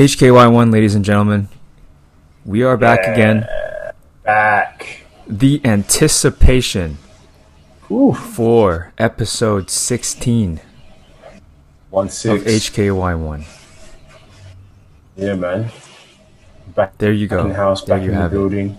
[0.00, 1.48] HKY1, ladies and gentlemen.
[2.46, 3.12] We are back Yeah.
[3.12, 3.46] again.
[4.24, 5.02] Back.
[5.28, 6.96] The anticipation
[7.90, 8.14] Ooh.
[8.14, 10.60] for episode 16
[11.90, 12.44] One of six.
[12.44, 13.44] HKY1.
[15.16, 15.68] Yeah, man.
[16.74, 17.42] Back, There you back go.
[17.42, 18.78] in the house, There back you in the building.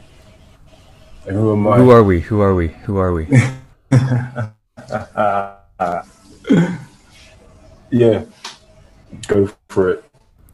[1.28, 1.78] And who am I?
[1.78, 2.22] Who are we?
[2.22, 2.70] Who are we?
[2.86, 3.28] Who are we?
[7.92, 8.24] yeah.
[9.28, 10.04] Go for it.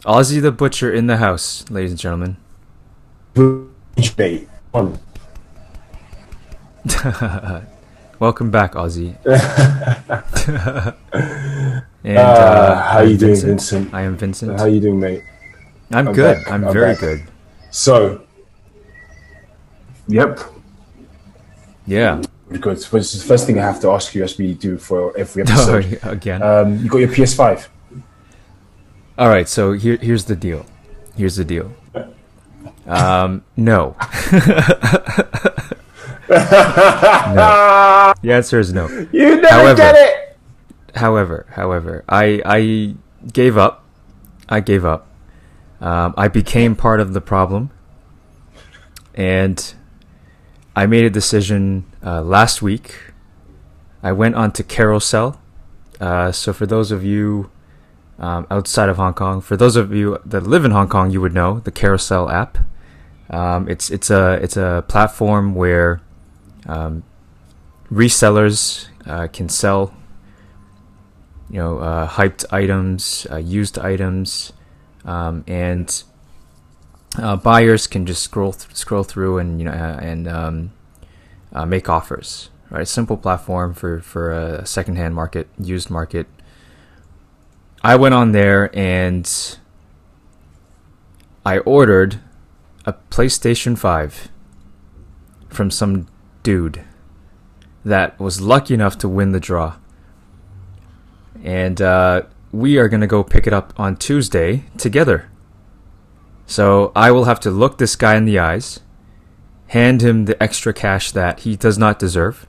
[0.06, 2.38] Ozzy the Butcher in the house, ladies and gentlemen.
[8.20, 9.16] Welcome back, Ozzy.
[12.04, 13.94] and uh, Uh, how I'm you doing, Vincent?
[13.94, 14.58] I am Vincent.
[14.60, 15.24] How you doing, mate?
[15.92, 16.38] I'm I'm good.
[16.38, 16.52] back.
[16.52, 17.00] I'm I'm very back.
[17.00, 17.24] good.
[17.72, 18.22] So.
[20.08, 20.40] Yep.
[21.86, 22.22] Yeah.
[22.62, 22.78] Good.
[22.78, 25.44] This is the first thing I have to ask you, as we do for every
[25.48, 26.00] Oh, episode.
[26.04, 26.42] again.
[26.42, 27.68] um, you got your PS5.
[29.18, 30.66] All right, so here, here's the deal.
[31.16, 31.74] Here's the deal.
[32.86, 33.96] Um, no.
[36.30, 38.14] no.
[38.22, 38.88] The answer is no.
[39.12, 40.24] You never However- get it.
[40.96, 42.96] However, however, I I
[43.32, 43.84] gave up.
[44.50, 45.08] I gave up.
[45.80, 47.70] Um, I became part of the problem,
[49.14, 49.76] and
[50.76, 52.96] I made a decision uh, last week.
[54.02, 55.38] I went on to Carousell.
[56.00, 57.52] Uh, so for those of you
[58.20, 61.22] um, outside of Hong Kong, for those of you that live in Hong Kong, you
[61.22, 62.58] would know the Carousell app.
[63.30, 66.02] Um, it's it's a it's a platform where
[66.66, 67.04] um,
[67.92, 69.94] resellers uh, can sell
[71.50, 74.52] you know, uh, hyped items, uh, used items,
[75.06, 76.04] um, and
[77.18, 80.72] uh, buyers can just scroll th- scroll through and you know uh, and um,
[81.54, 82.50] uh, make offers.
[82.70, 86.28] Right, simple platform for for a secondhand market, used market.
[87.84, 89.58] I went on there and
[91.46, 92.20] I ordered
[92.86, 94.30] a PlayStation Five
[95.50, 96.08] from some
[96.44, 96.84] dude
[97.86, 99.78] that was lucky enough to win the draw
[101.44, 105.30] and uh, we are going to go pick it up on Tuesday together.
[106.46, 108.80] So I will have to look this guy in the eyes,
[109.68, 112.48] hand him the extra cash that he does not deserve,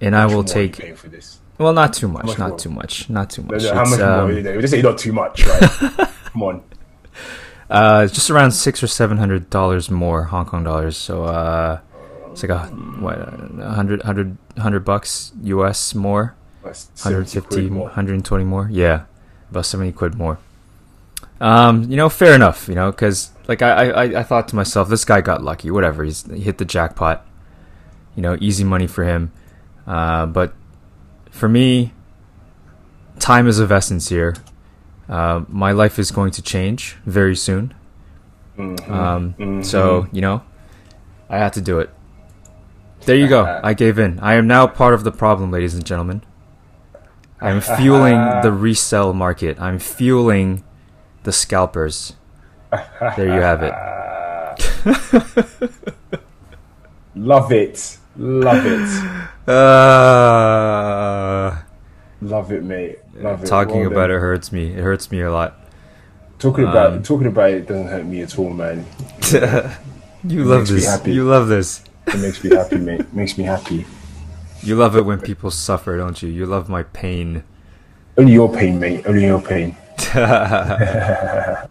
[0.00, 0.78] and I will take.
[0.78, 1.38] paying for this.
[1.58, 2.58] Well, not too much, much not more?
[2.58, 3.64] too much, not too much.
[3.64, 4.42] how It's, much um, more?
[4.42, 5.60] Know, just say not too much, right?
[6.24, 6.62] Come on.
[7.70, 10.96] Uh, it's just around six or seven hundred dollars more Hong Kong dollars.
[10.96, 11.80] So uh,
[12.30, 16.36] it's like a what, a hundred, hundred, hundred bucks US more.
[16.66, 17.84] That's 70 150 more.
[17.84, 19.04] 120 more yeah
[19.50, 20.38] about 70 quid more
[21.40, 24.88] um you know fair enough you know because like I, I i thought to myself
[24.88, 27.24] this guy got lucky whatever he's he hit the jackpot
[28.16, 29.30] you know easy money for him
[29.86, 30.52] uh but
[31.30, 31.92] for me
[33.18, 34.34] time is of essence here.
[35.08, 37.72] Uh, my life is going to change very soon.
[38.58, 39.64] Mhm, um mhm.
[39.64, 40.42] so you know
[41.28, 41.90] i had to do it.
[43.04, 43.60] There you go.
[43.62, 44.18] I gave in.
[44.20, 46.22] I am now part of the problem ladies and gentlemen.
[47.40, 49.60] I'm fueling the resell market.
[49.60, 50.64] I'm fueling
[51.22, 52.14] the scalpers.
[53.16, 53.74] There you have it.
[57.14, 57.98] Love it.
[58.16, 59.28] Love it.
[59.46, 59.52] uh,
[62.22, 62.98] Love it, mate.
[63.14, 63.46] Love it.
[63.46, 64.16] talking Well about done.
[64.16, 65.54] it hurts me it hurts me a lot
[66.38, 68.84] Talking about um, talking about it doesn't hurt me at all, man.
[70.24, 73.00] you love this you love this It makes me happy, mate.
[73.00, 73.86] It Makes me happy.
[74.62, 77.42] you love it when people suffer don't you you love my pain
[78.18, 79.06] Only your pain, mate.
[79.06, 79.76] Only your pain.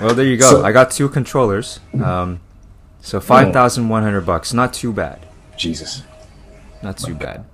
[0.00, 0.48] Well, there you go.
[0.48, 1.80] So- I got two controllers.
[2.00, 2.38] Um,
[3.00, 4.52] so five thousand one hundred bucks.
[4.54, 5.26] Not too bad.
[5.56, 6.04] Jesus.
[6.82, 7.44] Not too bad.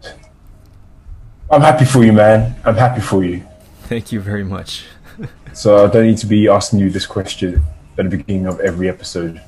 [1.50, 2.54] I'm happy for you, man.
[2.64, 3.46] I'm happy for you.
[3.84, 4.84] Thank you very much.
[5.52, 7.62] So I don't need to be asking you this question
[7.96, 9.40] at the beginning of every episode,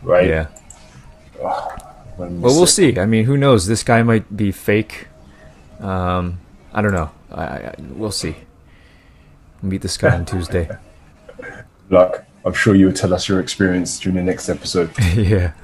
[0.00, 0.28] right?
[0.28, 0.46] Yeah.
[2.16, 2.96] When Well, we'll see.
[2.96, 3.66] I mean, who knows?
[3.66, 5.08] This guy might be fake.
[5.80, 6.38] Um,
[6.72, 7.10] I don't know.
[7.32, 8.36] I, I, I- we'll see.
[9.62, 10.68] Meet this guy on Tuesday.
[11.90, 12.24] Luck.
[12.44, 14.92] I'm sure you'll tell us your experience during the next episode.
[15.16, 15.54] yeah.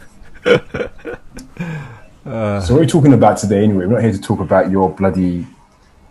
[2.29, 3.87] So what are we talking about today anyway?
[3.87, 5.47] We're not here to talk about your bloody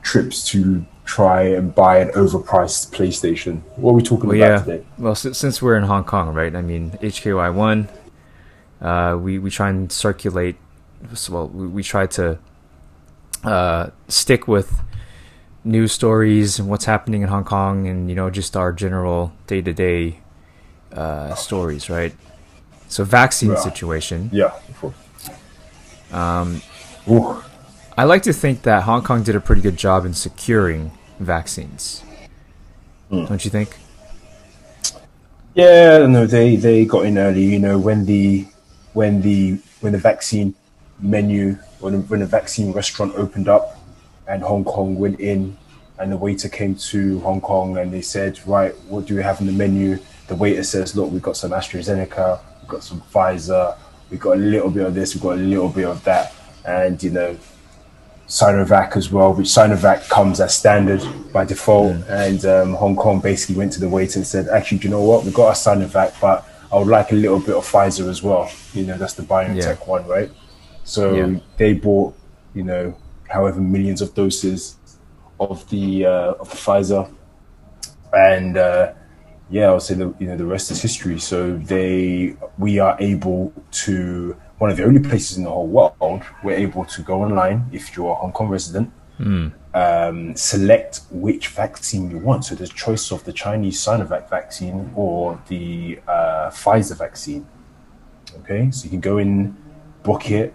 [0.02, 3.62] trips to try and buy an overpriced PlayStation.
[3.76, 4.74] What are we talking Well, about yeah.
[4.78, 4.86] today?
[4.98, 6.56] Well, since, since we're in Hong Kong, right?
[6.56, 7.88] I mean, HKY one.
[8.82, 10.56] Uh, we we try and circulate.
[11.30, 12.38] Well, we, we try to
[13.44, 14.82] uh, stick with
[15.64, 19.62] news stories and what's happening in Hong Kong, and you know, just our general day
[19.62, 20.20] to day
[21.36, 22.14] stories, right?
[22.88, 23.56] So, vaccine Yeah.
[23.58, 24.30] situation.
[24.32, 24.46] Yeah.
[24.70, 24.96] of course.
[26.12, 26.62] Um.
[27.98, 32.04] I like to think that Hong Kong did a pretty good job in securing vaccines.
[33.10, 33.26] Hmm.
[33.26, 33.78] Don't you think?
[35.56, 37.44] Yeah, no, they they got in early.
[37.44, 38.46] You know, when the
[38.94, 40.54] when the when the vaccine
[41.00, 43.80] menu when the, when the vaccine restaurant opened up,
[44.28, 45.58] and Hong Kong went in,
[46.00, 49.40] and the waiter came to Hong Kong and they said, right, what do we have
[49.40, 49.98] in the menu?
[50.28, 53.78] The waiter says, look, we've got some AstraZeneca, we've got some Pfizer,
[54.10, 56.34] we've got a little bit of this, we've got a little bit of that,
[56.66, 57.38] and you know,
[58.28, 61.02] Sinovac as well, which Sinovac comes as standard
[61.32, 61.94] by default.
[61.94, 62.10] Mm.
[62.10, 65.04] And um, Hong Kong basically went to the waiter and said, actually, do you know
[65.04, 65.24] what?
[65.24, 68.52] We've got a Sinovac, but I would like a little bit of Pfizer as well.
[68.74, 69.86] You know, that's the BioNTech yeah.
[69.86, 70.30] one, right?
[70.84, 71.40] So yeah.
[71.56, 72.16] they bought,
[72.54, 72.98] you know,
[73.30, 74.76] however millions of doses
[75.40, 77.10] of the uh, of the Pfizer,
[78.12, 78.94] and uh,
[79.50, 81.20] yeah, I'll say the you know the rest is history.
[81.20, 83.54] So they we are able
[83.84, 87.70] to one of the only places in the whole world we're able to go online
[87.72, 89.52] if you're a Hong Kong resident, mm.
[89.74, 92.46] um, select which vaccine you want.
[92.46, 97.48] So there's choice of the Chinese Sinovac vaccine or the uh, Pfizer vaccine.
[98.40, 99.56] Okay, so you can go in,
[100.04, 100.54] book it,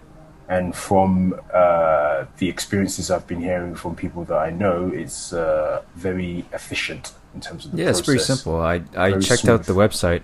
[0.53, 5.81] and from uh, the experiences I've been hearing from people that I know, it's uh,
[5.95, 7.99] very efficient in terms of the yeah, process.
[7.99, 8.61] it's pretty simple.
[8.61, 9.61] I I very checked smooth.
[9.61, 10.21] out the website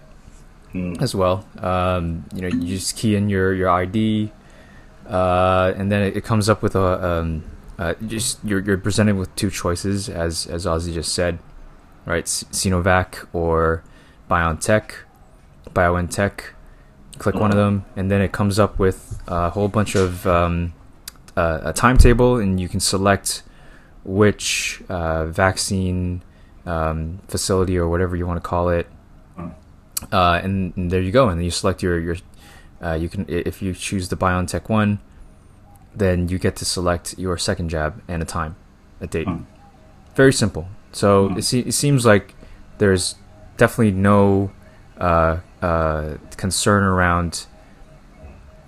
[0.74, 1.02] mm.
[1.02, 1.46] as well.
[1.58, 4.31] Um, you know, you just key in your your ID,
[5.08, 7.44] uh, and then it, it, comes up with a um,
[7.80, 11.40] uh, just you're you're presented with two choices, as as Ozzy just said,
[12.06, 12.25] right?
[12.25, 13.84] Sinovac or
[14.30, 14.92] BioNTech,
[15.74, 16.54] BioNTech.
[17.19, 20.74] Click one of them, and then it comes up with a whole bunch of um,
[21.38, 23.44] uh, a timetable, and you can select
[24.04, 26.24] which uh, vaccine
[26.66, 28.88] um, facility or whatever you want to call it
[30.12, 31.30] uh, and, and, there you go.
[31.30, 32.18] And then you select your your.
[32.81, 35.00] Uh, you can if you choose the BioNTech one,
[35.94, 38.56] then you get to select your second jab and a time,
[39.01, 39.27] a date.
[39.27, 39.45] Mm.
[40.15, 40.68] Very simple.
[40.92, 41.38] So mm.
[41.38, 42.36] it, se- it seems like
[42.77, 43.15] there's
[43.57, 44.51] definitely no
[44.98, 47.46] uh, uh, concern around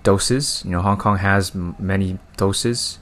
[0.02, 0.62] doses.
[0.64, 2.98] You know, Hong Kong has m- many doses.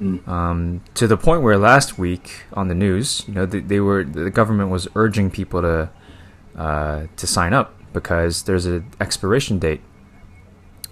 [0.00, 0.26] Mm.
[0.28, 4.04] Um, to the point where last week on the news, you know, they, they were
[4.04, 5.90] the government was urging people to
[6.56, 9.80] uh, to sign up because there's an expiration date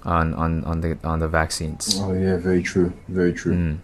[0.05, 1.99] on, on, on the on the vaccines.
[2.00, 3.79] Oh yeah, very true, very true, mm.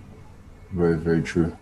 [0.72, 1.56] very very true.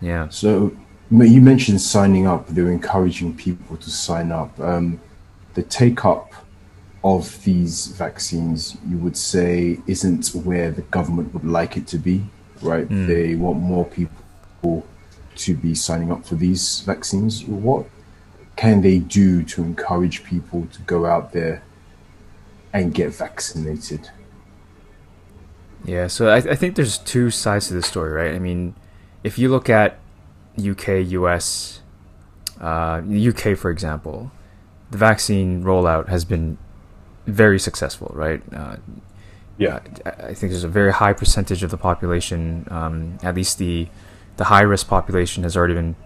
[0.00, 0.28] Yeah.
[0.30, 0.74] So
[1.10, 2.48] you mentioned signing up.
[2.48, 4.58] They're encouraging people to sign up.
[4.58, 5.00] Um,
[5.54, 6.32] the take up
[7.04, 12.24] of these vaccines, you would say, isn't where the government would like it to be,
[12.60, 12.88] right?
[12.88, 13.06] Mm.
[13.06, 14.86] They want more people
[15.34, 17.44] to be signing up for these vaccines.
[17.44, 17.86] What
[18.56, 21.62] can they do to encourage people to go out there
[22.72, 24.10] and get vaccinated?
[25.84, 28.34] Yeah, so I, I think there's two sides to the story, right?
[28.34, 28.76] I mean,
[29.24, 29.98] if you look at
[30.56, 31.80] UK, US,
[32.60, 34.30] uh, UK, for example,
[34.92, 36.58] the vaccine rollout has been
[37.26, 38.42] very successful, right?
[38.54, 38.76] Uh,
[39.58, 43.88] yeah, I think there's a very high percentage of the population, um, at least the
[44.36, 45.96] the high risk population, has already been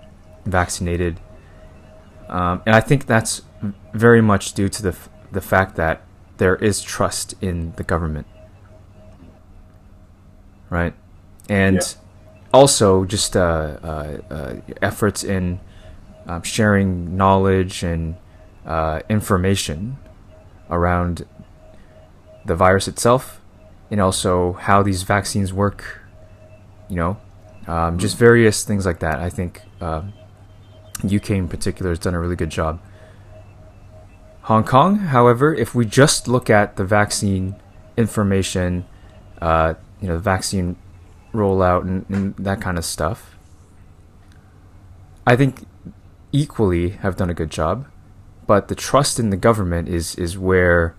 [0.44, 1.20] vaccinated.
[2.28, 3.42] Um, and I think that's
[3.92, 6.02] very much due to the f- the fact that
[6.38, 8.26] there is trust in the government,
[10.70, 10.94] right?
[11.48, 11.86] And yeah.
[12.52, 15.60] also just uh, uh, uh, efforts in
[16.26, 18.16] um, sharing knowledge and
[18.66, 19.96] uh, information
[20.68, 21.26] around
[22.44, 23.40] the virus itself,
[23.90, 26.02] and also how these vaccines work.
[26.88, 27.16] You know,
[27.66, 29.18] um, just various things like that.
[29.20, 29.62] I think.
[29.80, 30.12] Um,
[31.04, 32.80] UK in particular has done a really good job.
[34.42, 37.56] Hong Kong, however, if we just look at the vaccine
[37.96, 38.86] information,
[39.40, 40.76] uh, you know, the vaccine
[41.32, 43.36] rollout and, and that kind of stuff,
[45.26, 45.66] I think
[46.32, 47.86] equally have done a good job.
[48.46, 50.94] But the trust in the government is is where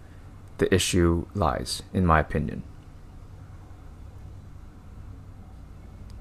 [0.58, 2.64] the issue lies, in my opinion.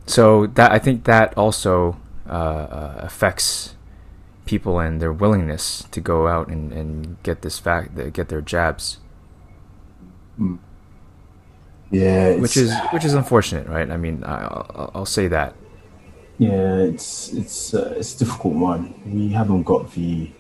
[0.07, 1.97] So that I think that also
[2.29, 3.75] uh, uh, affects
[4.45, 8.99] people and their willingness to go out and, and get this fact get their jabs.
[10.37, 10.57] Hmm.
[11.91, 13.91] Yeah, which is which is unfortunate, right?
[13.91, 15.55] I mean, I'll, I'll say that.
[16.39, 18.95] Yeah, it's it's uh, it's a difficult one.
[19.07, 20.31] We haven't got the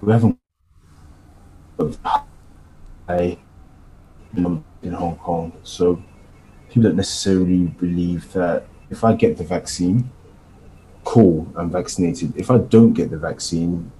[0.00, 0.38] we haven't
[1.78, 2.26] got
[3.08, 3.38] high
[4.36, 6.02] in Hong Kong, so
[6.68, 10.10] people don't necessarily believe that if I get the vaccine,
[11.04, 12.36] cool, I'm vaccinated.
[12.36, 13.90] If I don't get the vaccine,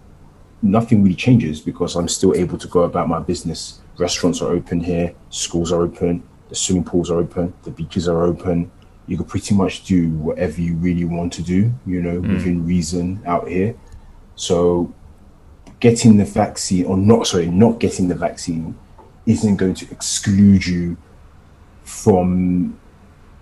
[0.63, 3.81] nothing really changes because I'm still able to go about my business.
[3.99, 8.23] Restaurants are open here, schools are open, the swimming pools are open, the beaches are
[8.23, 8.71] open.
[9.07, 12.35] You can pretty much do whatever you really want to do, you know, mm.
[12.35, 13.75] within reason out here.
[14.37, 14.95] So
[15.81, 18.79] getting the vaccine or not sorry not getting the vaccine
[19.27, 20.97] isn't going to exclude you
[21.85, 22.79] from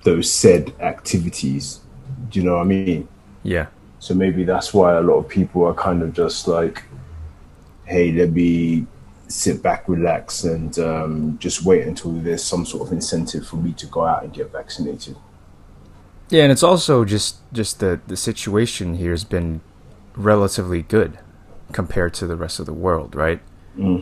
[0.04, 1.80] those said activities.
[2.30, 3.08] Do you know what i mean?
[3.42, 3.66] Yeah.
[3.98, 6.84] so maybe that's why a lot of people are kind of just like
[7.86, 8.86] hey let me
[9.28, 13.72] sit back relax and um, just wait until there's some sort of incentive for me
[13.74, 15.16] to go out and get vaccinated.
[16.30, 19.60] Yeah, and it's also just just the the situation here has been
[20.14, 21.18] relatively good
[21.72, 23.40] compared to the rest of the world, right?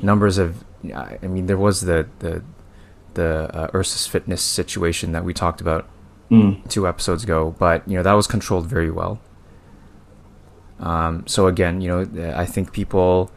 [0.02, 2.42] Numbers of, I mean, there was the the
[3.14, 5.88] the uh, Ursus Fitness situation that we talked about
[6.68, 9.20] two episodes ago, but you know that was controlled very well.
[10.80, 13.30] Um, so again, you know, I think people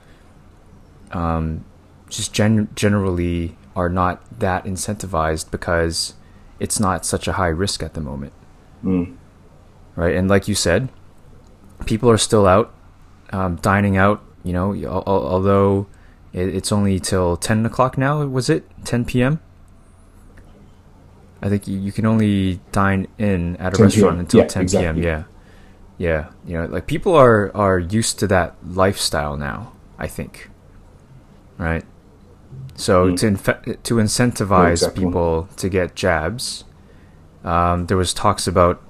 [1.12, 1.64] um,
[2.10, 6.14] just gen- generally are not that incentivized because
[6.60, 8.34] it's not such a high risk at the moment
[9.96, 10.16] right?
[10.16, 10.90] And like you said,
[11.86, 12.74] people are still out
[13.32, 14.24] um, dining out.
[14.44, 15.88] You know, al- al- although
[16.34, 18.24] it's only till ten o'clock now.
[18.26, 19.40] Was it ten p.m.?
[21.42, 24.20] I think you, can only dine in at a restaurant p.m..
[24.20, 25.02] until Yeah, ten exactly.
[25.02, 25.04] p.m.
[25.04, 25.24] Yeah,
[25.98, 26.30] yeah.
[26.46, 29.72] You know, like people are are used to that lifestyle now.
[29.98, 30.50] I think,
[31.58, 31.84] right?
[32.76, 35.06] So to infe- to incentivize exactly.
[35.06, 36.64] people to get jabs,
[37.44, 38.82] um, there was talks about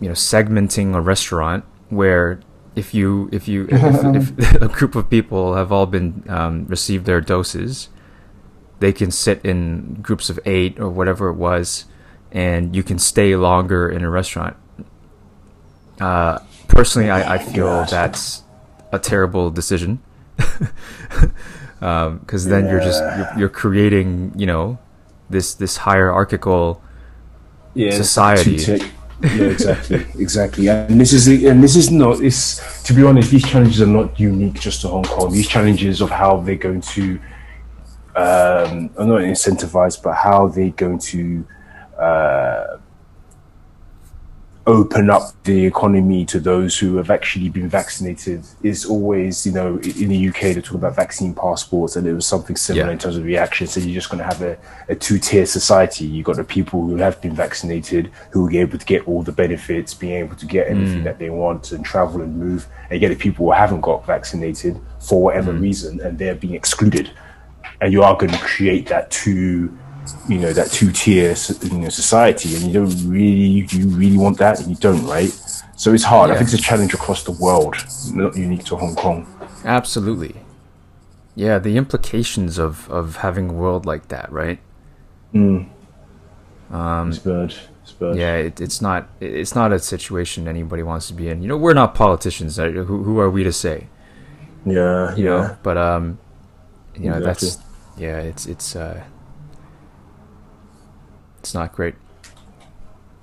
[0.00, 2.40] you know segmenting a restaurant where
[2.74, 7.06] if you if you if, if a group of people have all been um, received
[7.06, 7.88] their doses
[8.80, 11.84] they can sit in groups of eight or whatever it was
[12.32, 14.56] and you can stay longer in a restaurant
[16.00, 16.38] uh,
[16.68, 17.88] personally I, I feel God.
[17.88, 18.42] that's
[18.90, 20.02] a terrible decision
[21.78, 24.78] because then you're just you're, you're creating you know
[25.30, 26.82] this this hierarchical
[27.74, 28.82] yeah, it's Society.
[29.22, 30.68] Yeah, exactly, exactly.
[30.68, 32.20] And this is and this is not.
[32.20, 35.32] It's to be honest, these challenges are not unique just to Hong Kong.
[35.32, 37.20] These challenges of how they're going to,
[38.16, 41.46] um, are not incentivized, but how they're going to
[41.98, 42.78] uh,
[44.66, 49.76] open up the economy to those who have actually been vaccinated is always, you know,
[49.78, 52.92] in the UK they talk about vaccine passports, and it was something similar Yeah.
[52.92, 53.66] in terms of reaction.
[53.66, 54.56] So you're just going to have a,
[54.88, 56.06] a two-tier society.
[56.06, 59.22] You've got the people who have been vaccinated who will be able to get all
[59.22, 61.04] the benefits, being able to get anything mm.
[61.04, 64.06] that they want and travel and move, and you get the people who haven't got
[64.06, 65.60] vaccinated for whatever mm.
[65.60, 67.10] reason, and they're being excluded.
[67.80, 69.76] And you are going to create that two
[70.28, 74.38] you know that two tier you know, society and you don't really you really want
[74.38, 75.30] that and you don't right
[75.76, 77.74] so it's hard i think it's a challenge across the world
[78.12, 79.26] not unique to hong kong
[79.64, 80.34] Absolutely.
[81.34, 84.58] Yeah, the implications of, of having a world like that, right?
[87.08, 91.14] it's bad it's bad Yeah, it, it's not it's not a situation anybody wants to
[91.14, 91.42] be in.
[91.42, 92.58] You know, we're not politicians.
[92.58, 92.72] right?
[92.74, 93.86] Who, who are we to say?
[94.66, 96.18] yeah You yeah know, but um,
[96.96, 97.58] you know that's
[97.96, 99.02] yeah, it's it's uh,
[101.42, 101.94] it's not great.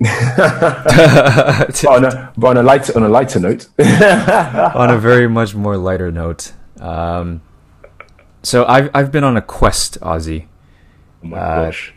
[0.00, 5.54] but on a, but on a lighter on a lighter note on a very much
[5.54, 7.40] more lighter note, um,
[8.42, 10.46] so I've I've been on a quest, Ozzy.
[11.22, 11.94] oh my Uh, gosh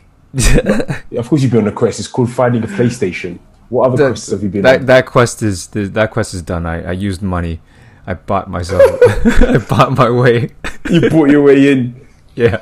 [1.16, 3.38] of course you've been on a quest it's called finding a playstation
[3.68, 6.42] what other That- quests have you been that on that quest is that quest is
[6.42, 6.66] done.
[6.66, 7.60] I, I used money.
[8.06, 8.82] I bought myself.
[9.24, 10.50] I bought my way.
[10.90, 12.60] you bought your way in Yeah.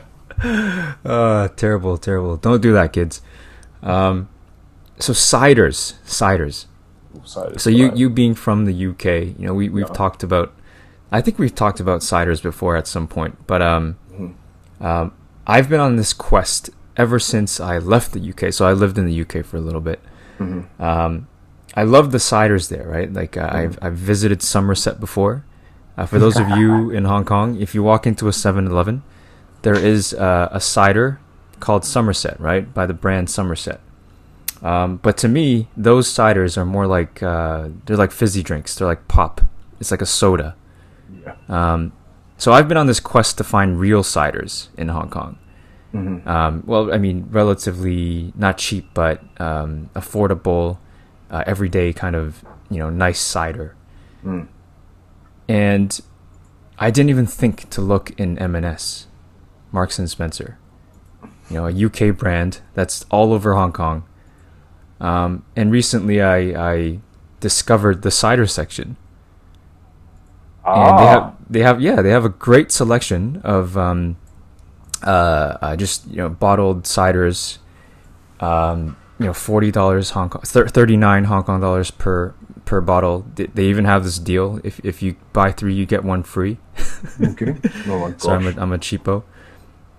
[1.04, 2.36] Uh, terrible, terrible.
[2.36, 3.20] Don't do that, kids.
[3.82, 4.28] Um,
[4.98, 6.66] so ciders, ciders.
[7.60, 9.04] So you you being from the UK,
[9.38, 9.92] you know, we we've Yeah.
[9.94, 10.52] talked about.
[11.10, 13.96] I think we've talked about ciders before at some point, but um,
[14.80, 15.12] um,
[15.46, 18.52] I've been on this quest ever since I left the UK.
[18.52, 20.00] So I lived in the UK for a little bit.
[20.80, 21.28] Um,
[21.76, 23.12] I love the ciders there, right?
[23.12, 25.44] Like uh, I've I've visited Somerset before.
[25.96, 29.02] Uh, for those of you in Hong Kong, if you walk into a 7-Eleven,
[29.60, 31.20] there is uh, a cider
[31.62, 33.80] called Somerset, right, by the brand Somerset.
[34.62, 38.74] Um, but to me, those ciders are more like uh, they're like fizzy drinks.
[38.76, 39.40] They're like pop.
[39.80, 40.54] It's like a soda.
[41.24, 41.34] yeah.
[41.48, 41.92] Um,
[42.36, 45.38] so I've been on this quest to find real ciders in Hong Kong.
[46.26, 50.78] Um, well, I mean, relatively not cheap, but um, affordable,
[51.30, 53.74] uh, everyday kind of you know nice cider.
[55.48, 56.00] And
[56.78, 59.06] I didn't even think to look in M&S,
[59.70, 60.58] Marks and Spencer.
[61.52, 64.04] You know, a UK brand that's all over Hong Kong.
[65.00, 66.38] Um, and recently, I,
[66.72, 66.98] I
[67.40, 68.96] discovered the cider section
[70.64, 71.10] and they Ah.
[71.10, 74.16] have they have yeah they have a great selection of um,
[75.04, 77.58] uh, uh, just you know bottled ciders,
[78.40, 82.32] um, you know forty dollars Hong Kong thirty nine Hong Kong dollars per
[82.64, 83.26] per bottle.
[83.34, 86.58] They, they even have this deal: if if you buy three, you get one free.
[87.20, 87.56] Okay.
[87.88, 89.24] Oh my so I'm a, I'm a cheapo.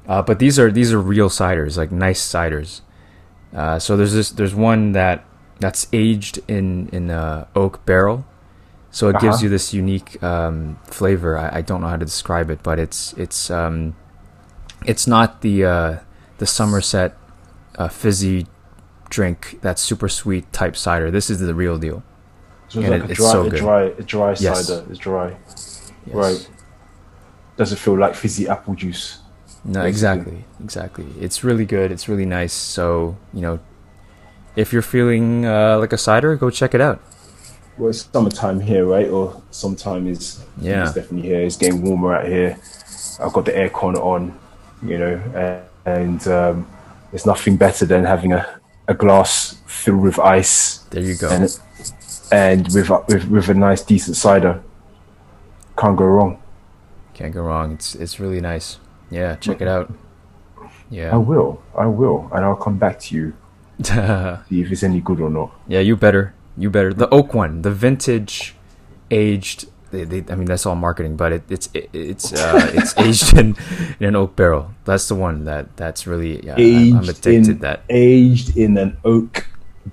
[0.08, 2.82] Uh, but these are these are real ciders, like nice ciders.
[3.56, 5.24] Uh, so there's this there's one that
[5.60, 8.26] that's aged in in a oak barrel,
[8.92, 9.44] so it gives Uh-huh.
[9.44, 11.38] you this unique um, flavor.
[11.38, 13.96] I, I don't know how to describe it, but it's it's um,
[14.86, 15.98] it's not the uh,
[16.40, 17.16] the Somerset
[17.78, 18.48] uh, fizzy
[19.10, 21.12] drink that's super sweet type cider.
[21.12, 22.04] This is the real deal.
[22.68, 24.68] So it's and like it- a dry, so a dry, a dry Yes.
[24.68, 24.86] cider.
[24.90, 25.38] It's dry.
[25.48, 25.92] Yes.
[26.08, 26.50] Right.
[27.56, 29.20] Does it feel like fizzy apple juice.
[29.66, 29.90] No, basically.
[29.90, 31.06] exactly, exactly.
[31.20, 31.92] It's really good.
[31.92, 32.54] It's really nice.
[32.54, 33.60] So you know,
[34.56, 37.02] if you're feeling uh, like a cider, go check it out.
[37.78, 39.10] Well, it's summertime here, right?
[39.10, 40.84] Or sometime is Yeah.
[40.84, 41.42] It's definitely here.
[41.42, 42.58] It's getting warmer out here.
[43.20, 44.38] I've got the aircon on,
[44.86, 46.68] you know, and, and um,
[47.12, 51.30] there's nothing better than having a, a glass filled with ice There you go.
[51.30, 51.60] and
[52.32, 54.62] and with, a- with with a nice decent cider.
[55.78, 56.42] Can't go wrong.
[57.14, 57.72] Can't go wrong.
[57.74, 58.78] It's it's really nice.
[59.14, 59.94] Yeah, check it out.
[60.90, 61.14] Yeah.
[61.14, 61.62] I will.
[61.78, 63.34] I will, and I'll come back to you
[63.84, 65.52] see if it's any good or not.
[65.68, 66.34] Yeah, you better.
[66.58, 66.94] You better.
[66.94, 68.56] The oak one, the vintage,
[69.12, 69.70] aged.
[69.92, 73.38] They, they, I mean, that's all marketing, but it, it's it, it's uh, it's aged
[73.38, 73.56] in,
[74.00, 74.72] in an oak barrel.
[74.86, 76.44] That's the one that that's really.
[76.46, 77.82] Yeah, I, I'm Aged addicted in that.
[77.90, 79.48] aged in an oak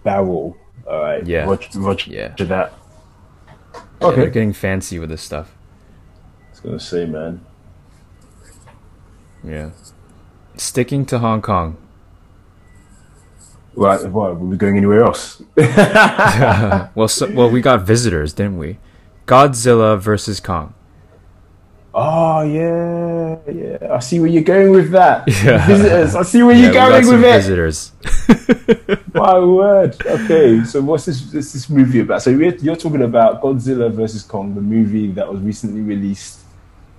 [0.04, 0.56] barrel.
[0.88, 1.26] All right.
[1.26, 1.44] Yeah.
[1.44, 2.28] Roger, roger Yeah.
[2.38, 2.72] that.
[3.72, 4.30] Yeah, they're Okay.
[4.30, 5.52] getting fancy with this stuff.
[6.16, 7.40] I was gonna say, man.
[9.44, 9.70] Yeah.
[10.56, 11.76] Sticking to Hong Kong.
[13.74, 15.42] Well, what, were we going anywhere else?
[16.94, 18.78] Well, so, well, we got visitors, didn't we?
[19.26, 20.74] Godzilla versus Kong.
[21.92, 23.92] Oh yeah, yeah.
[23.94, 25.26] I see where you're going with that.
[25.44, 25.66] Yeah.
[25.66, 26.14] Visitors.
[26.14, 27.32] I see where Yeah, you're going with it.
[27.32, 27.92] visitors.
[29.14, 29.96] My word.
[30.06, 32.22] Okay, so what's this this, this movie about?
[32.22, 36.40] So you're, you're talking about Godzilla versus Kong, the movie that was recently released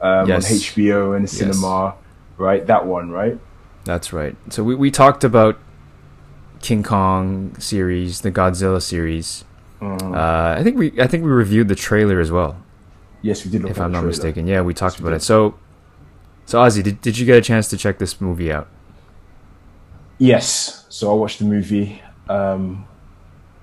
[0.02, 0.52] um, Yes.
[0.52, 1.96] on HBO and the cinema,
[2.42, 2.66] right?
[2.68, 3.40] That one, right?
[3.86, 4.36] That's right.
[4.50, 5.58] So we, we talked about
[6.62, 9.46] King Kong series, the Godzilla series.
[9.82, 10.16] Mm.
[10.16, 12.56] Uh, I think we I think we reviewed the trailer as well,
[13.24, 13.66] Yes, we did.
[13.66, 14.08] If I'm not trailer.
[14.08, 14.46] mistaken.
[14.48, 15.18] Yeah, we talked we about did.
[15.18, 15.24] it.
[15.24, 15.56] So,
[16.46, 18.68] so Ozzy, did, did you get a chance to check this movie out?
[20.18, 20.86] Yes.
[20.90, 22.02] So I watched the movie.
[22.30, 22.86] Um,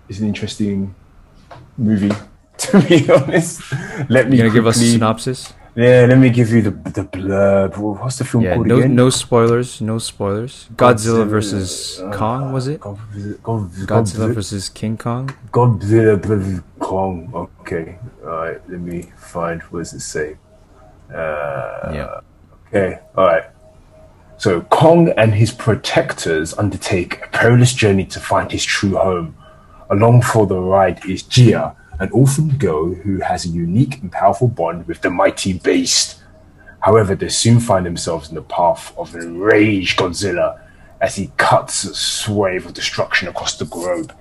[0.08, 0.94] it's an interesting
[1.76, 2.10] movie,
[2.58, 3.62] to be honest.
[4.08, 5.52] Let me You gonna give us a synopsis?
[5.78, 7.76] Yeah, let me give you the the blurb.
[7.78, 8.96] What's the film Yeah, called no again?
[8.96, 10.66] no spoilers, no spoilers.
[10.74, 12.80] Godzilla versus uh, Kong was it?
[12.80, 12.98] God,
[13.44, 15.30] God, Godzilla versus King Kong.
[15.52, 17.30] Godzilla versus Kong.
[17.62, 18.60] Okay, all right.
[18.68, 19.62] Let me find.
[19.70, 20.36] What does it say?
[21.14, 22.20] Uh, Yeah.
[22.66, 23.44] Okay, all right.
[24.36, 29.36] So Kong and his protectors undertake a perilous journey to find his true home.
[29.90, 34.48] Along for the ride is Jia, an orphan girl who has a unique and powerful
[34.48, 36.22] bond with the mighty beast.
[36.80, 40.60] However, they soon find themselves in the path of an enraged Godzilla
[41.00, 44.14] as he cuts a swathe of destruction across the globe.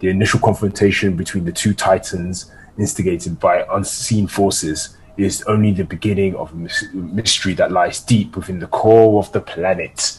[0.00, 6.34] The initial confrontation between the two titans, instigated by unseen forces, is only the beginning
[6.36, 10.18] of a mystery that lies deep within the core of the planet.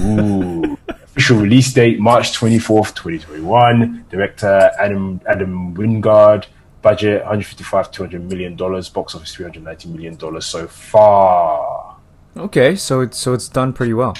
[0.00, 0.78] Ooh.
[1.12, 4.06] Official release date March 24th, 2021.
[4.10, 6.46] Director Adam Adam Wingard.
[6.80, 8.88] Budget 155 200 million dollars.
[8.88, 11.96] Box office 390 million dollars so far.
[12.36, 14.16] Okay, so it's so it's done pretty well.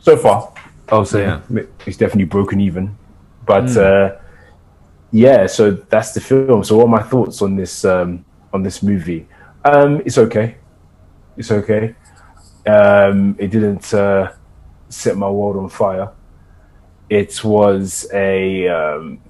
[0.00, 0.52] So far,
[0.88, 1.40] I'll say Yeah.
[1.86, 2.96] it's definitely broken even.
[3.46, 4.16] But uh,
[5.12, 6.64] yeah, so that's the film.
[6.64, 9.28] So what are my thoughts on this um, on this movie?
[9.64, 10.56] Um, it's okay.
[11.36, 11.94] It's okay.
[12.66, 14.32] Um, it didn't uh,
[14.88, 16.10] set my world on fire.
[17.08, 19.20] It was a um,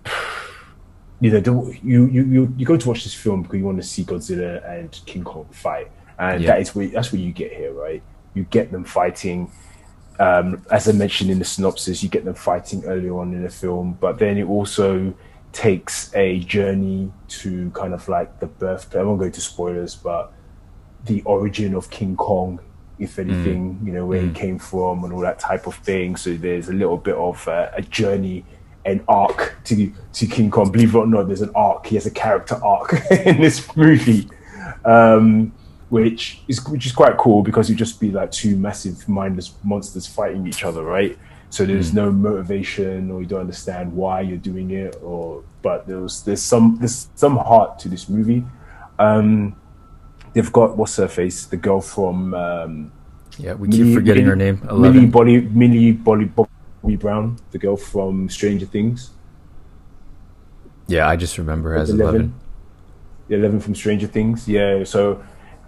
[1.20, 3.78] you know the, you, you you you go to watch this film because you want
[3.78, 6.52] to see Godzilla and King Kong fight, and Yeah.
[6.52, 8.02] that is where that's where you get here, right?
[8.34, 9.50] You get them fighting.
[10.18, 13.50] Um, as I mentioned in the synopsis, you get them fighting earlier on in the
[13.50, 15.12] film, but then it also
[15.52, 18.94] takes a journey to kind of like the birth.
[18.96, 20.32] I won't go into spoilers, but
[21.04, 22.60] the origin of King Kong,
[22.98, 26.16] if anything, you know, where he came from and all that type of thing.
[26.16, 28.44] So there's a little bit of uh, a journey,
[28.84, 30.70] an arc to to King Kong.
[30.70, 31.86] Believe it or not, there's an arc.
[31.86, 34.28] He has a character arc in this movie,
[34.84, 35.52] um,
[35.90, 40.06] which is which is quite cool because you just be like two massive mindless monsters
[40.06, 41.18] fighting each other, right?
[41.50, 46.22] So there's no motivation, or you don't understand why you're doing it, or but there's
[46.22, 48.44] there's some there's some heart to this movie.
[48.98, 49.56] Um,
[50.36, 52.92] they've got what's her face, the girl from um,
[53.38, 54.60] Yeah, we keep forgetting her name.
[54.62, 55.10] Millie Eleven.
[55.10, 59.10] Bobby Millie Bobby, Bobby Brown, the girl from Stranger Things.
[60.88, 62.34] Yeah, I just remember her as Eleven.
[63.28, 64.46] The Eleven from Stranger Things.
[64.46, 65.24] Yeah, so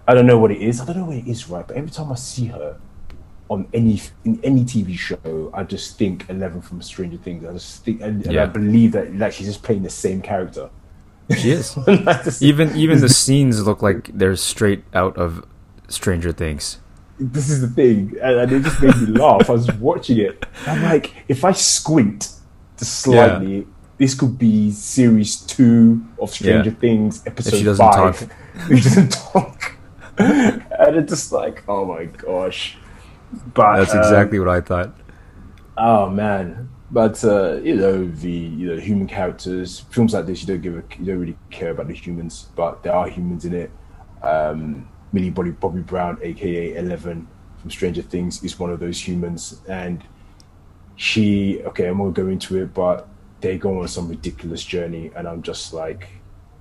[0.07, 0.79] I don't know what it is.
[0.79, 1.67] I don't know what it is, right?
[1.67, 2.79] But every time I see her
[3.49, 7.43] on any in any TV show, I just think Eleven from Stranger Things.
[7.43, 10.69] I just think, and, and I believe that like she's just playing the same character.
[11.37, 11.77] She is.
[12.41, 15.45] Even even the scenes look like they're straight out of
[15.87, 16.79] Stranger Things.
[17.19, 19.49] this is the thing, and, it just made me laugh.
[19.49, 20.45] I was watching it.
[20.65, 22.31] I'm like, if I squint
[22.77, 26.75] just slightly, this could be series two of Stranger Yeah.
[26.75, 28.19] Things, episode she doesn't five.
[28.19, 28.35] talk.
[28.69, 29.75] She doesn't talk,
[30.17, 32.77] and it's just like, oh my gosh.
[33.53, 34.91] But That's um, exactly what I thought.
[35.77, 39.79] Oh man, but uh, you know the you know human characters.
[39.91, 42.83] Films like this, you don't give a, you don't really care about the humans, but
[42.83, 43.71] there are humans in it.
[44.21, 49.61] Um, Millie Bobby Bobby Brown, aka Eleven from Stranger Things, is one of those humans,
[49.67, 50.03] and
[50.95, 51.61] she.
[51.63, 53.07] Okay, I'm gonna go into it, but
[53.41, 56.07] they go on some ridiculous journey, and I'm just like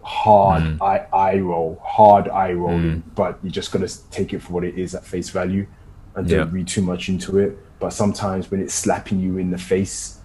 [0.02, 0.80] hard Mm.
[0.80, 3.02] eye eye roll, hard eye rolling.
[3.14, 5.66] But you just gotta take it for what it is at face value,
[6.14, 6.52] and don't Yeah.
[6.52, 7.58] read too much into it.
[7.80, 10.17] But sometimes when it's slapping you in the face,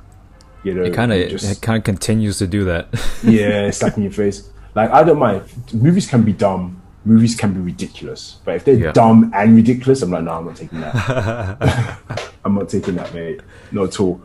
[0.63, 2.87] you know, It kind of it kind of continues to do that.
[3.23, 4.49] yeah, it's like in your face.
[4.75, 5.43] Like I don't mind.
[5.73, 6.81] Movies can be dumb.
[7.05, 8.37] Movies can be ridiculous.
[8.45, 8.91] But if they're Yeah.
[8.93, 11.99] dumb and ridiculous, I'm like, no, I'm not taking that.
[12.45, 13.41] I'm not taking that, mate.
[13.71, 14.21] Not at all.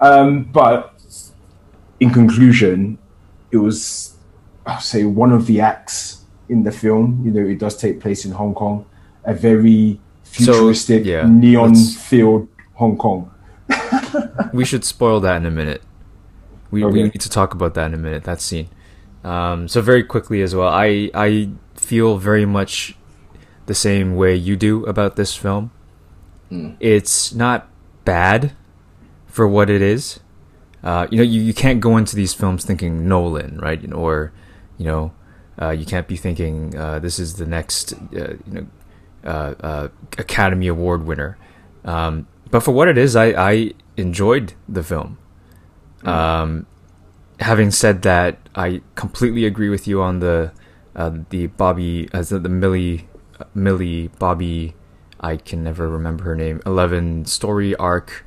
[0.00, 0.92] Um, but
[2.00, 2.98] in conclusion,
[3.52, 4.16] it was,
[4.66, 7.22] I'll say, one of the acts in the film.
[7.24, 8.84] You know, it does take place in Hong Kong,
[9.24, 13.30] a very futuristic, yeah, neon-filled Hong Kong.
[14.52, 15.82] We should spoil that in a minute.
[16.70, 18.24] We, we need to talk about that in a minute.
[18.24, 18.68] That scene.
[19.24, 22.96] Um, so very quickly as well, I I feel very much
[23.66, 25.70] the same way you do about this film.
[26.78, 27.68] It's not
[28.04, 28.52] bad
[29.26, 30.20] for what it is.
[30.82, 33.80] Uh, you know, you, you can't go into these films thinking Nolan, right?
[33.82, 34.32] You know, or
[34.78, 35.12] you know,
[35.60, 38.66] uh, you can't be thinking uh, this is the next uh, you know
[39.24, 39.88] uh, uh,
[40.18, 41.36] Academy Award winner.
[41.84, 45.18] Um, but for what it is, I, I enjoyed the film.
[46.04, 46.66] Um,
[47.40, 50.52] having said that, I completely agree with you on the
[50.94, 53.08] uh, the Bobby as the, the Millie
[53.40, 54.74] uh, Millie Bobby.
[55.20, 56.60] I can never remember her name.
[56.66, 58.24] Eleven story arc.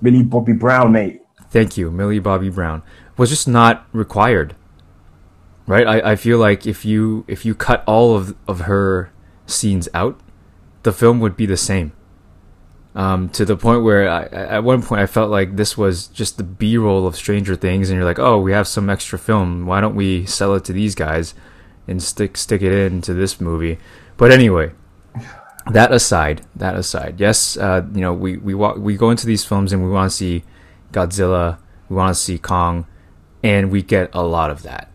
[0.00, 1.20] Millie Bobby Brown, mate.
[1.50, 2.82] Thank you, Millie Bobby Brown
[3.16, 4.54] was just not required.
[5.66, 5.86] Right?
[5.86, 9.10] I, I feel like if you if you cut all of of her
[9.46, 10.20] scenes out,
[10.82, 11.92] the film would be the same.
[12.96, 16.36] Um, to the point where I, at one point I felt like this was just
[16.36, 19.66] the B roll of Stranger Things, and you're like, oh, we have some extra film.
[19.66, 21.34] Why don't we sell it to these guys
[21.88, 23.78] and stick stick it into this movie?
[24.16, 24.72] But anyway,
[25.68, 29.44] that aside, that aside, yes, uh, you know, we we wa- we go into these
[29.44, 30.44] films and we want to see
[30.92, 32.86] Godzilla, we want to see Kong,
[33.42, 34.88] and we get a lot of that.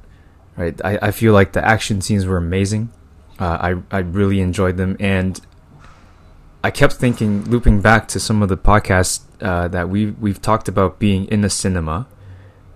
[0.55, 0.79] Right?
[0.85, 2.91] I, I feel like the action scenes were amazing.
[3.37, 5.41] Uh, I I really enjoyed them, and
[6.63, 10.67] I kept thinking, looping back to some of the podcasts uh, that we we've talked
[10.67, 12.07] about being in the cinema,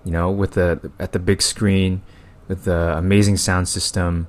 [0.06, 2.02] you know, with the at the big screen,
[2.48, 4.28] with the amazing sound system,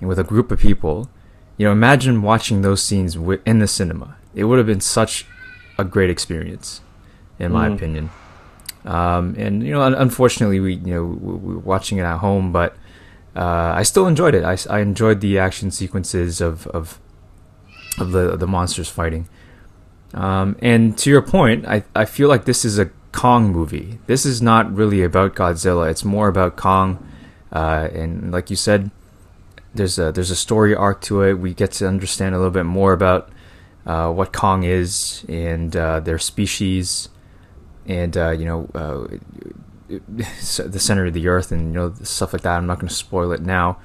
[0.00, 1.10] and with a group of people.
[1.56, 4.16] You know, imagine watching those scenes wi- in the cinema.
[4.34, 5.24] It would have been such
[5.78, 6.80] a great experience,
[7.38, 7.74] in my Mhm.
[7.74, 8.10] opinion.
[8.84, 12.18] Um, and you know, un- unfortunately, we you know we, we were watching it at
[12.18, 12.76] home, but
[13.34, 14.44] uh, I still enjoyed it.
[14.44, 17.00] I enjoyed the action sequences of of
[17.98, 19.28] of the the monsters fighting.
[20.12, 23.98] Um, and to your point, I I feel like this is a Kong movie.
[24.06, 25.90] This is not really about Godzilla.
[25.90, 27.04] It's more about Kong,
[27.52, 28.90] uh, and like you said,
[29.74, 31.34] there's a there's a story arc to it.
[31.34, 33.30] We get to understand a little bit more about
[33.86, 37.08] uh, what Kong is and uh, their species,
[37.86, 39.16] and uh, you know uh,
[40.08, 42.56] the center of the earth and you know stuff like that.
[42.56, 43.78] I'm not going to spoil it now.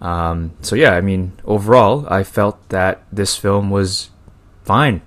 [0.00, 4.10] Um, so yeah, I mean, overall, I felt that this film was
[4.62, 5.02] fine,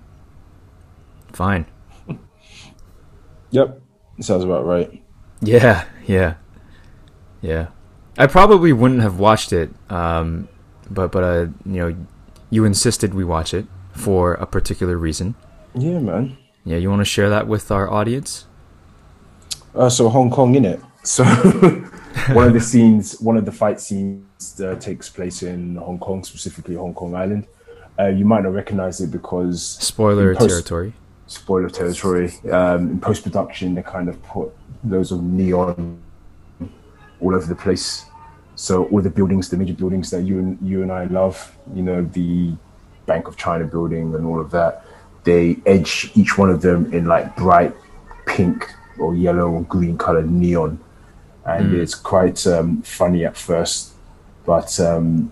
[1.31, 1.65] fine.
[3.49, 3.81] Yep,
[4.19, 5.01] sounds about right.
[5.39, 6.35] Yeah, yeah,
[7.41, 7.67] yeah.
[8.17, 10.49] I probably wouldn't have watched it, um,
[10.89, 11.95] but but uh, you know,
[12.49, 15.35] you insisted we watch it for a particular reason.
[15.75, 16.37] Yeah, man.
[16.65, 18.45] Yeah, you want to share that with our audience?
[19.73, 20.81] Uh, so Hong Kong in it.
[21.03, 21.23] So
[22.33, 26.75] one of the scenes, one of the fight scenes takes place in Hong Kong, specifically
[26.75, 27.47] Hong Kong Island.
[27.99, 30.93] Uh, you might not recognize it because Spoiler post- territory.
[31.25, 32.31] spoiler territory.
[32.51, 34.51] Um, in post production, they kind of put
[34.83, 35.99] loads of neon
[37.19, 38.05] all over the place.
[38.55, 41.81] So all the buildings, the major buildings that you and you and I love, you
[41.83, 42.55] know, the
[43.05, 44.83] Bank of China building and all of that,
[45.23, 47.75] they edge each one of them in like bright
[48.27, 50.79] pink or yellow or green colored neon.
[51.47, 53.93] And it's quite um, funny at first,
[54.45, 55.31] but um,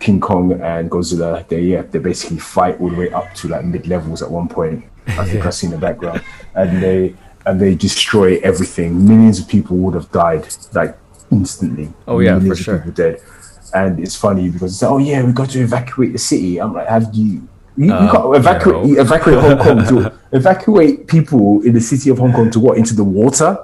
[0.00, 3.64] King Kong and Godzilla they yeah they basically fight all the way up to like
[3.64, 4.84] mid levels at one point.
[5.06, 5.46] I think Yeah.
[5.46, 6.22] I've seen the background,
[6.54, 7.14] and they
[7.46, 9.06] and they destroy everything.
[9.06, 10.96] Millions of people would have died like
[11.30, 11.92] instantly.
[12.06, 12.78] Oh, yeah, for Millions of sure.
[12.78, 13.20] people dead.
[13.74, 16.60] And it's funny because it's like, oh yeah, we got to evacuate the city.
[16.60, 17.48] I'm like, have you?
[17.76, 19.00] You, you Um, can't evacuate no.
[19.00, 22.94] evacuate Hong Kong to evacuate people in the city of Hong Kong to what into
[22.94, 23.58] the water?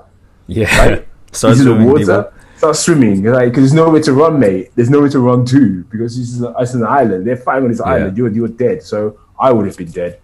[0.46, 0.76] Yeah.
[0.78, 1.07] Right?
[1.32, 1.98] Start the swimming, water.
[1.98, 2.32] people.
[2.56, 4.70] Start swimming, like because there's nowhere to run, mate.
[4.74, 7.26] There's nowhere to run to because this is it's an island.
[7.26, 8.16] They're fighting on this island.
[8.16, 8.82] You're you're dead.
[8.82, 10.20] So I would have been dead.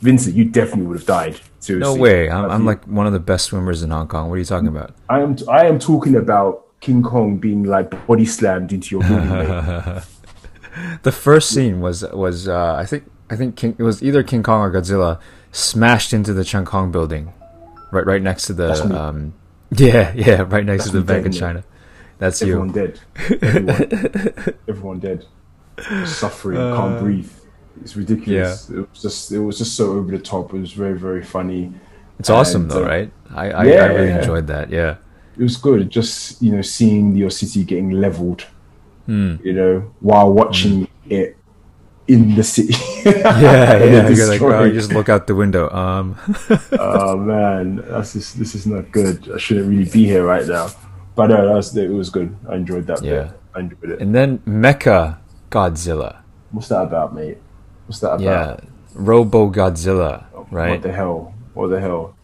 [0.00, 1.40] Vincent, you definitely would have died.
[1.58, 1.94] Seriously.
[1.94, 2.30] No way.
[2.30, 4.28] I'm, I'm like one of the best swimmers in Hong Kong.
[4.28, 4.94] What are you talking about?
[5.08, 5.36] I am.
[5.48, 9.28] I am talking about King Kong being like body slammed into your building.
[9.28, 10.02] mate.
[11.02, 14.44] The first scene was was uh, I think I think King, it was either King
[14.44, 15.20] Kong or Godzilla
[15.50, 17.32] smashed into the Cheung Kong building,
[17.90, 19.34] right right next to the um,
[19.76, 21.64] yeah yeah right next to the Bank dead, China.
[22.18, 22.48] That's you.
[22.48, 22.74] Everyone you.
[22.74, 23.00] dead.
[23.42, 25.24] Everyone, everyone dead.
[26.04, 27.30] Suffering, can't breathe.
[27.80, 28.68] It's ridiculous.
[28.70, 29.30] It was just.
[29.32, 30.52] It was just so over the top.
[30.52, 31.72] It was very, very funny.
[32.18, 33.12] It's awesome And, though, uh, right?
[33.30, 34.18] I I, yeah, I really yeah.
[34.18, 34.70] enjoyed that.
[34.70, 34.96] Yeah.
[35.36, 38.44] it was good just you know seeing your city getting leveled
[39.06, 39.36] Hmm.
[39.44, 41.36] you know while watching it
[42.08, 42.72] in the city
[43.04, 44.08] Yeah, yeah.
[44.08, 45.68] You're like, oh, you just look out the window.
[45.70, 46.16] Um,
[46.80, 50.68] oh man that's just, this is not good i shouldn't really be here right now
[51.14, 53.24] but no that's it was good i enjoyed that Yeah.
[53.24, 53.40] bit.
[53.54, 55.18] i enjoyed it and then Mecha
[55.50, 56.22] Godzilla.
[56.50, 57.38] what's that about mate
[57.86, 58.56] what's that about Yeah,
[58.94, 60.24] Robo Godzilla.
[60.50, 60.70] Right.
[60.70, 62.14] What the hell what the hell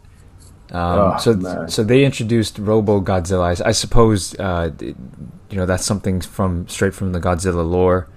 [0.73, 1.69] Um, Oh, so, man.
[1.69, 3.45] so they introduced Robo Godzilla.
[3.53, 8.09] I, I suppose, uh, you know, that's something from straight from the Godzilla lore.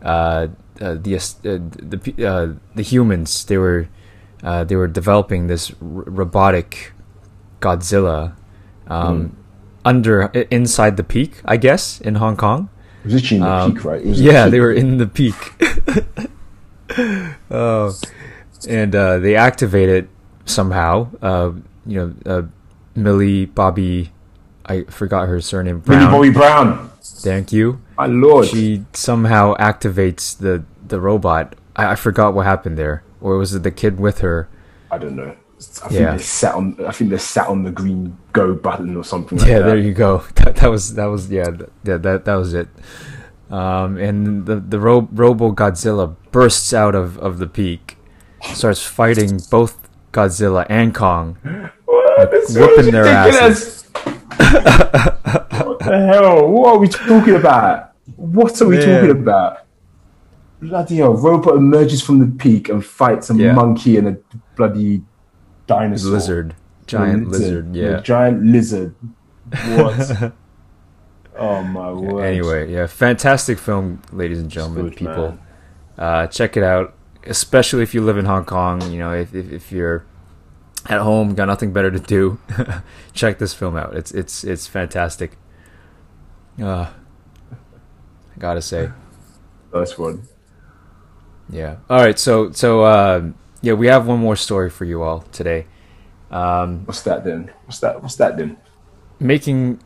[0.00, 0.46] Uh,
[0.80, 3.88] uh, the uh, the uh, the humans they were
[4.42, 6.92] uh, they were developing this r- robotic
[7.60, 8.34] Godzilla
[8.88, 9.36] um,
[9.84, 12.68] under inside the peak, I guess, in Hong Kong.
[13.04, 14.50] it was literally in the Um, peak right Yeah, peak.
[14.52, 15.36] they were in the peak.
[17.50, 17.94] oh,
[18.68, 20.08] and uh, they activate it
[20.44, 21.08] somehow.
[21.22, 21.52] Uh,
[21.86, 22.42] you know, uh,
[22.94, 24.10] Millie Bobby,
[24.66, 25.82] I forgot her surname.
[25.86, 27.80] Millie Bobby Brown Thank you.
[27.96, 31.56] my lord She somehow activates the the robot.
[31.74, 34.48] I, I forgot what happened there, or was it the kid with her?
[34.90, 36.16] I don't know I think Yeah.
[36.16, 36.76] they sat on.
[36.86, 39.36] I think they sat on the green go button or something.
[39.38, 39.66] Like yeah, that.
[39.66, 40.24] there you go.
[40.36, 42.68] That, that was that was yeah th- yeah that that was it.
[43.50, 47.98] Um, and the the ro- Robo Godzilla bursts out of, of the peak,
[48.54, 49.76] starts fighting both
[50.12, 51.36] Godzilla and Kong.
[51.84, 52.30] What?
[52.30, 53.82] This whooping is their ridiculous.
[53.94, 56.48] what the hell?
[56.48, 57.92] What are we talking about?
[58.16, 58.86] What are we Man.
[59.08, 59.58] talking about?
[60.60, 61.14] Bloody hell!
[61.14, 63.52] Robot emerges from the peak and fights a Yeah.
[63.54, 64.16] monkey and a
[64.56, 65.02] bloody
[65.66, 66.12] dinosaur.
[66.12, 66.54] Lizard,
[66.86, 67.74] giant lizard.
[67.74, 68.00] A Yeah.
[68.00, 68.94] giant lizard.
[69.50, 70.32] What?
[71.38, 72.22] oh my word!
[72.24, 75.38] Anyway, yeah, fantastic film, ladies and gentlemen, good, people.
[75.96, 76.94] Uh, check it out,
[77.24, 78.82] especially if you live in Hong Kong.
[78.92, 80.04] You know, if if, if you're
[80.90, 82.38] at home, got nothing better to do,
[83.14, 83.96] check this film out.
[83.96, 85.38] It's it's it's fantastic.
[86.60, 88.90] Uh, I gotta say,
[89.72, 90.24] First one.
[91.50, 91.76] Yeah.
[91.88, 95.66] All right, so so um, yeah, we have one more story for you all today.
[96.30, 97.50] Um, What's that then?
[97.66, 98.02] What's that?
[98.02, 98.56] What's that then?
[99.20, 99.78] making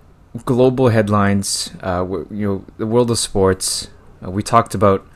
[0.44, 1.72] global headlines.
[1.82, 3.88] Uh, you know, the world of sports.
[4.24, 5.06] Uh, we talked about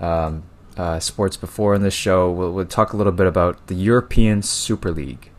[0.00, 0.44] um,
[0.76, 2.30] uh, sports before in this show.
[2.30, 5.30] We'll, we'll talk a little bit about the European Super League.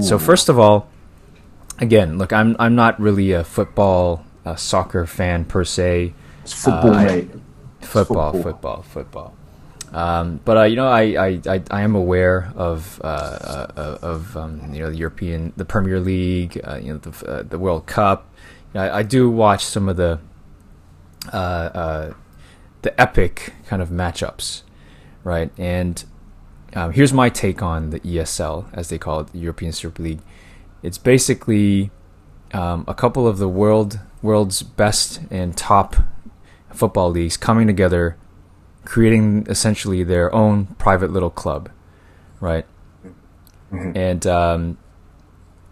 [0.00, 0.88] So first of all,
[1.78, 6.12] again, look, I'm I'm not really a football, uh, soccer fan per se.
[6.42, 7.30] it's football, uh, mate.
[7.80, 8.42] Football, football.
[8.42, 9.34] football, football.
[9.92, 14.36] Um, but uh, you know, I, I, I, I am aware of uh, uh, of
[14.36, 17.86] um, you know the European, the Premier League, uh, you know the uh, the World
[17.86, 18.28] Cup.
[18.72, 20.20] You know, I, I do watch some of the
[21.32, 22.14] uh, uh,
[22.82, 24.62] the epic kind of matchups,
[25.24, 25.50] right?
[25.58, 26.04] And
[26.74, 30.20] um, here's my take on the ESL, as they call it, the European Super League.
[30.82, 31.90] It's basically
[32.52, 35.96] um, a couple of the world world's best and top
[36.72, 38.16] football leagues coming together,
[38.90, 41.70] creating essentially their own private little club,
[42.40, 42.66] right?
[43.70, 44.78] And um,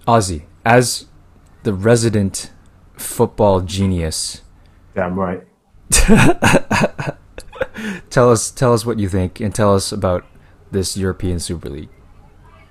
[0.06, 1.06] Ozzy, as
[1.64, 2.52] the resident
[2.96, 4.42] football genius,
[4.94, 5.42] Damn right.
[8.10, 10.24] tell us tell us what you think and tell us about
[10.70, 11.90] this European Super League.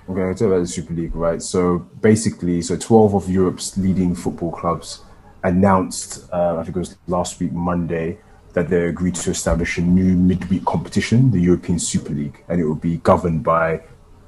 [0.10, 1.41] Okay, I'll tell you about the Super League, right?
[1.41, 5.01] So basically, so 12 of Europe's leading football clubs
[5.43, 8.19] announced, uh, I think it was last week, Monday,
[8.53, 12.65] that they agreed to establish a new midweek competition, the European Super League, and it
[12.65, 13.81] will be governed by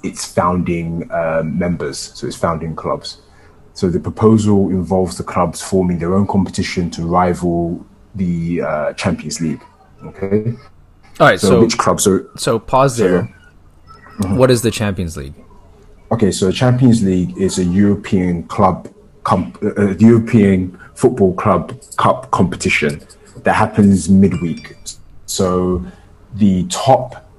[0.03, 3.21] its founding um, members, so its founding clubs.
[3.73, 9.39] So the proposal involves the clubs forming their own competition to rival the uh, Champions
[9.41, 9.61] League.
[10.03, 10.53] Okay.
[11.19, 11.39] All right.
[11.39, 13.23] So, So, which clubs are so pause there.
[14.19, 14.37] Mm-hmm.
[14.37, 15.33] What is the Champions League?
[16.11, 16.31] okay?
[16.31, 18.87] So the Champions League is a European club,
[19.23, 23.01] com- uh, European football club cup competition
[23.43, 24.75] that happens midweek.
[25.25, 25.83] So
[26.35, 27.29] the top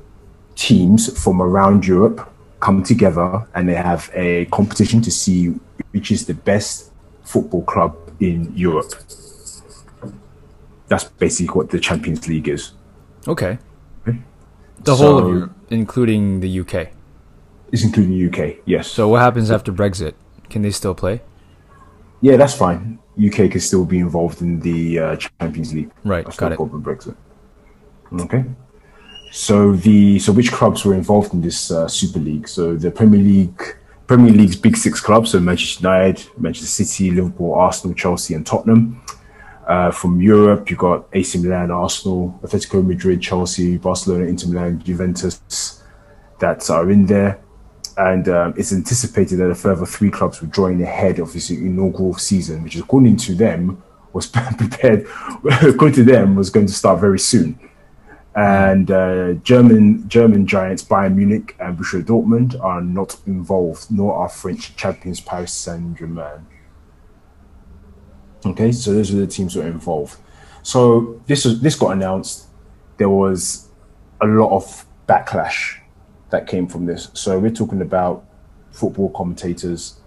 [0.54, 5.54] teams from around Europe come together and they have a competition to see
[5.92, 8.92] which is the best football club in Europe.
[10.88, 12.72] That's basically what the Champions League is.
[13.26, 13.58] Okay.
[14.82, 16.88] The whole of Europe, including the UK.
[17.72, 18.88] It's including the UK, yes.
[18.88, 20.14] So what happens after Brexit?
[20.48, 21.22] Can they still play?
[22.20, 22.98] Yeah, that's fine.
[23.18, 25.90] UK can still be involved in the uh, Champions League.
[26.04, 26.56] Right, That's got no it.
[26.56, 26.82] problem.
[26.82, 27.16] Brexit.
[28.20, 28.44] Okay.
[29.32, 32.48] So the so which clubs were involved in this uh, Super League?
[32.48, 33.62] So the Premier League,
[34.06, 39.00] Premier League's big six clubs: so Manchester United, Manchester City, Liverpool, Arsenal, Chelsea, and Tottenham.
[39.68, 45.84] Uh, from Europe, you've got AC Milan, Arsenal, Atletico Madrid, Chelsea, Barcelona, Inter Milan, Juventus
[46.40, 47.38] that are in there.
[48.00, 52.14] And um, it's anticipated that a further three clubs will join ahead of this inaugural
[52.14, 53.82] season, which, according to them,
[54.14, 55.06] was prepared.
[55.60, 57.60] according to them, was going to start very soon.
[58.34, 64.30] And uh, German German giants Bayern Munich and Borussia Dortmund are not involved, nor are
[64.30, 66.46] French champions Paris Saint Germain.
[68.46, 70.16] Okay, so those are the teams that are involved.
[70.62, 72.46] So this was this got announced.
[72.96, 73.68] There was
[74.22, 75.79] a lot of backlash
[76.30, 77.08] that came from this.
[77.12, 78.24] So we're talking about
[78.70, 80.00] football commentators,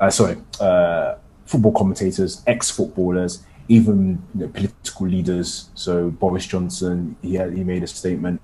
[0.00, 5.70] uh, sorry, uh, football commentators, ex-footballers, even you know, political leaders.
[5.74, 8.40] So Boris Johnson, he had, he made a statement,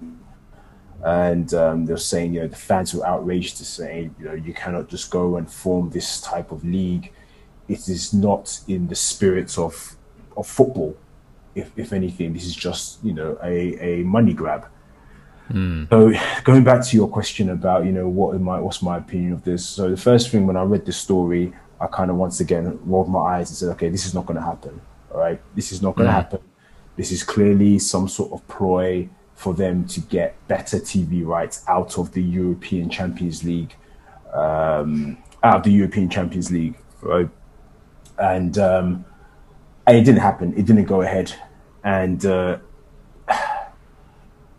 [1.04, 4.52] and um, they're saying, you know, the fans were outraged to say, you know, you
[4.52, 7.12] cannot just go and form this type of league.
[7.68, 9.96] It is not in the spirit of
[10.36, 10.96] of football.
[11.54, 14.66] If if anything, this is just you know a a money grab.
[15.90, 16.12] So
[16.44, 19.66] going back to your question about you know what I what's my opinion of this?
[19.66, 23.08] So the first thing when I read this story, I kind of once again rolled
[23.08, 24.80] my eyes and said, okay, this is not going to happen.
[25.12, 26.40] All right, this is not going to happen.
[26.96, 31.98] This is clearly some sort of ploy for them to get better TV rights out
[31.98, 33.74] of the European Champions League,
[34.34, 37.28] um, out of the European Champions League, right?
[38.18, 39.04] And um,
[39.86, 40.52] it didn't happen.
[40.56, 41.34] It didn't go ahead,
[41.82, 42.24] and.
[42.24, 42.58] Uh,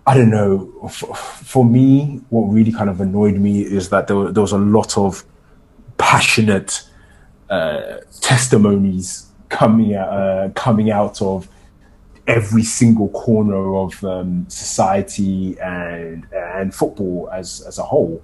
[0.05, 0.89] I don't know.
[0.89, 4.57] For, for me, what really kind of annoyed me is that there, there was a
[4.57, 5.23] lot of
[5.97, 6.83] passionate
[7.49, 11.47] uh, testimonies coming out, uh, coming out of
[12.27, 18.23] every single corner of um, society and and football as as a whole.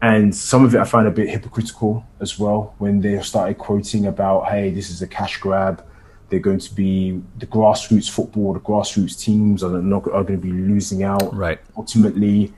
[0.00, 4.06] And some of it I find a bit hypocritical as well when they started quoting
[4.06, 5.84] about, "Hey, this is a cash grab."
[6.32, 10.46] They're going to be the grassroots football, the grassroots teams are not are going to
[10.50, 11.60] be losing out Right.
[11.76, 12.54] ultimately.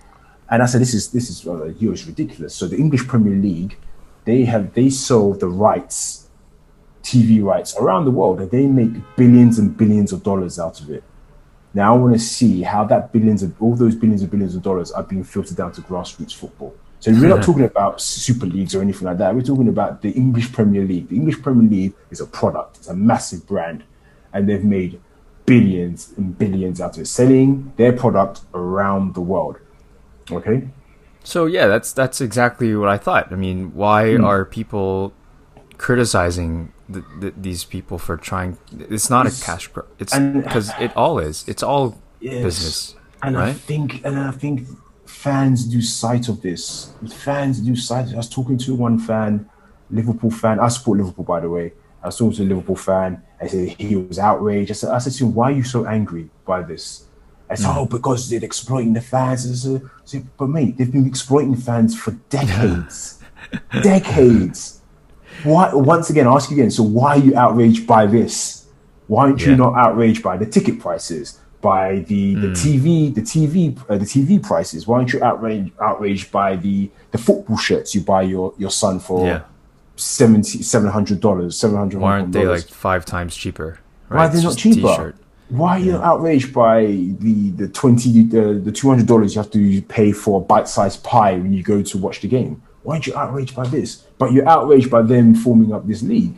[0.49, 2.55] And I said, this is this is uh, you know, it's ridiculous.
[2.55, 3.77] So the English Premier League,
[4.27, 6.29] they have they sell the rights,
[7.03, 10.89] TV rights around the world, and they make billions and billions of dollars out of
[10.91, 11.03] it.
[11.75, 14.63] Now I want to see how that billions of all those billions and billions of
[14.63, 16.77] dollars are being filtered down to grassroots football.
[17.05, 19.35] So we're not talking about super leagues or anything like that.
[19.35, 21.09] We're talking about the English Premier League.
[21.11, 22.79] The English Premier League is a product.
[22.79, 23.85] It's a massive brand,
[24.33, 24.99] and they've made
[25.45, 29.59] billions and billions out of it, selling their product around the world.
[30.31, 30.67] Okay.
[31.25, 33.31] So yeah, that's that's exactly what I thought.
[33.31, 34.25] I mean, why Hmm.
[34.25, 35.13] are people
[35.77, 38.57] criticizing the, the, these people for trying?
[38.89, 39.87] It's not It's- a cash grab.
[39.99, 41.45] It's because it all is.
[41.47, 42.43] It's all Yes.
[42.45, 44.67] business, And I think, and I think
[45.25, 46.93] fans do sight of this.
[47.09, 48.13] Fans do sight.
[48.13, 49.49] I was talking to one fan,
[49.91, 50.61] Liverpool fan.
[50.61, 51.73] I support Liverpool, by the way.
[52.03, 53.23] I was talking to a Liverpool fan.
[53.41, 54.71] I said he was outraged.
[54.71, 57.07] I said, I said to him, "Why are you so angry by this?"
[57.49, 57.79] I said, hmm.
[57.79, 61.57] "Oh, because they're exploiting the fans." I said, I said, "But mate, they've been exploiting
[61.57, 63.23] fans for decades,
[63.83, 64.83] decades."
[65.43, 65.73] Why?
[65.73, 66.71] Once again, I ask you again.
[66.71, 68.67] So why are you outraged by this?
[69.07, 71.41] Why aren't you not outraged by the ticket prices,
[71.73, 73.57] by the the TV, the TV,
[73.89, 74.81] uh, the TV prices?
[74.87, 76.77] Why aren't you outraged outraged by the
[77.15, 79.41] the football shirts you buy your your son for Yeah.
[79.97, 82.01] seventy seven hundred dollars, seven hundred?
[82.01, 83.71] Why aren't they like five times cheaper?
[84.09, 84.25] Why Right?
[84.27, 84.89] are they It's not cheaper?
[84.89, 85.17] T-shirt.
[85.61, 86.79] Why are you outraged by
[87.27, 90.69] the the twenty the the two hundred dollars you have to pay for a bite
[90.77, 92.55] sized pie when you go to watch the game?
[92.85, 93.89] Why aren't you outraged by this?
[94.21, 96.35] But you're outraged by them forming up this league.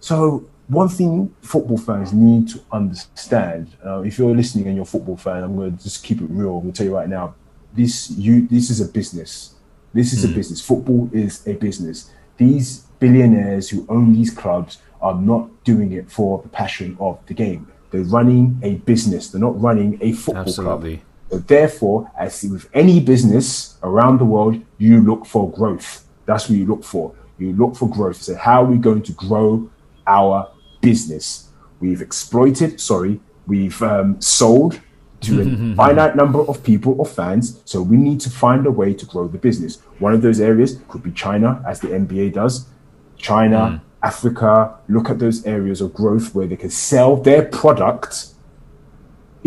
[0.00, 4.86] So one thing football fans need to understand, uh, if you're listening and you're a
[4.86, 6.56] football fan, I'm going to just keep it real.
[6.56, 7.34] I'm going to tell you right now,
[7.74, 9.54] this you this is a business.
[9.92, 10.60] This is a business.
[10.60, 12.10] Football is a business.
[12.36, 17.34] These billionaires who own these clubs are not doing it for the passion of the
[17.34, 17.70] game.
[17.90, 19.28] They're running a business.
[19.28, 20.96] They're not running a football Absolutely.
[20.96, 21.06] club.
[21.30, 26.04] So therefore, as with any business around the world, you look for growth.
[26.24, 27.14] That's what you look for.
[27.38, 28.20] You look for growth.
[28.22, 29.70] So how are we going to grow
[30.06, 30.50] our
[30.90, 31.26] business?
[31.84, 33.14] We've exploited, sorry,
[33.52, 34.72] we've um, sold
[35.26, 35.44] to a
[35.82, 37.44] finite number of people or fans.
[37.64, 39.72] So we need to find a way to grow the business.
[40.06, 42.54] One of those areas could be China, as the NBA does.
[43.28, 43.58] China,
[44.12, 44.50] Africa,
[44.94, 48.10] look at those areas of growth where they can sell their product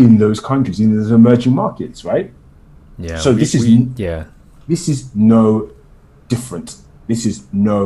[0.03, 2.27] in those countries, in those emerging markets, right?
[2.97, 3.17] Yeah.
[3.23, 4.21] So we- this is- we- yeah.
[4.67, 5.43] This is no
[6.33, 6.69] different.
[7.07, 7.79] This is no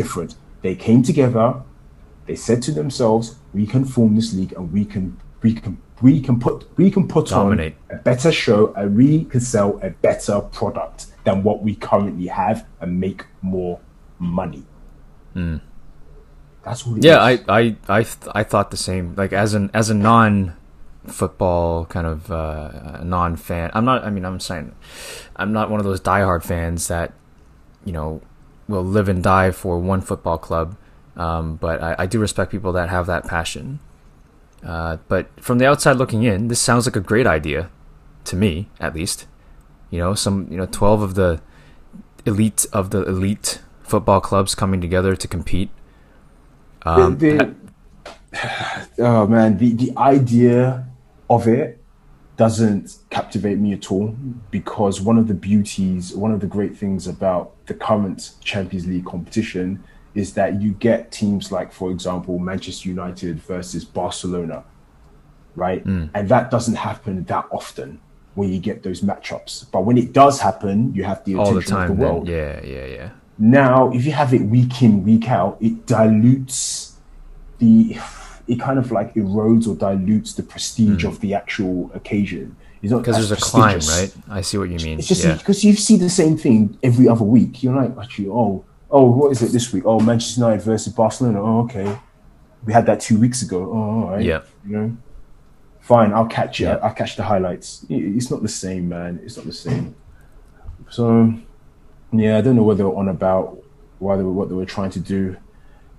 [0.00, 0.30] different.
[0.62, 1.46] They came together,
[2.26, 6.20] they said to themselves, we can form this league and we can we can we
[6.20, 7.76] can put we can put Dominate.
[7.90, 12.26] on a better show and we can sell a better product than what we currently
[12.26, 13.80] have and make more
[14.18, 14.64] money.
[16.64, 17.02] That's what.
[17.02, 17.40] Yeah, is.
[17.46, 19.14] I, I, I, th- I thought the same.
[19.16, 20.56] Like as an as a non
[21.06, 23.70] football kind of uh, non fan.
[23.74, 24.04] I'm not.
[24.04, 24.74] I mean, I'm saying,
[25.36, 27.12] I'm not one of those diehard fans that,
[27.84, 28.22] you know,
[28.66, 30.76] will live and die for one football club.
[31.16, 33.80] Um, but I, I do respect people that have that passion.
[34.64, 37.70] Uh, but from the outside looking in, this sounds like a great idea,
[38.24, 39.26] to me at least.
[39.90, 41.40] You know, some you know, twelve of the
[42.26, 45.70] elite of the elite football clubs coming together to compete.
[46.82, 47.54] Um, the,
[48.98, 50.86] oh man, the, the idea
[51.30, 51.80] of it
[52.36, 54.16] doesn't captivate me at all
[54.50, 59.04] because one of the beauties, one of the great things about the current Champions League
[59.04, 59.82] competition
[60.14, 64.64] is that you get teams like, for example, Manchester United versus Barcelona,
[65.56, 65.82] right?
[65.82, 66.06] Hmm.
[66.14, 68.00] And that doesn't happen that often
[68.34, 69.70] when you get those matchups.
[69.70, 71.90] But when it does happen, you have the all attention the time.
[71.90, 72.14] of the then.
[72.14, 72.28] world.
[72.28, 73.10] Yeah, yeah, yeah.
[73.38, 76.96] Now, if you have it week in, week out, it dilutes
[77.58, 77.96] the,
[78.46, 82.56] it kind of like erodes or dilutes the prestige of the actual occasion.
[82.82, 84.14] It's not Because there's a climb, right?
[84.28, 84.98] I see what you mean.
[84.98, 85.36] It's just yeah.
[85.36, 87.62] because you see the same thing every other week.
[87.62, 89.82] You're like, actually, oh, oh, what is it this week?
[89.84, 91.42] Oh, Manchester United versus Barcelona.
[91.42, 91.98] Oh, okay.
[92.64, 93.58] We had that two weeks ago.
[93.70, 94.24] Oh, all right.
[94.24, 94.42] Yeah.
[94.66, 94.96] You know,
[95.80, 96.12] fine.
[96.14, 96.64] I'll catch it.
[96.64, 96.78] Yeah.
[96.82, 97.84] I'll catch the highlights.
[97.90, 99.20] It's not the same, man.
[99.24, 99.94] It's not the same.
[100.88, 101.34] So,
[102.12, 103.58] yeah, I don't know what they were on about,
[103.98, 105.36] why they were, what they were trying to do.